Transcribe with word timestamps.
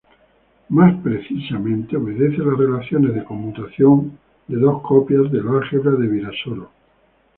Más 0.69 0.95
precisamente, 1.03 1.95
obedece 1.95 2.39
las 2.39 2.57
relaciones 2.57 3.13
de 3.13 3.23
conmutación 3.23 4.17
de 4.47 4.57
dos 4.59 4.81
copias 4.81 5.31
del 5.31 5.47
álgebra 5.47 5.91
de 5.91 6.07
Virasoro. 6.07 6.71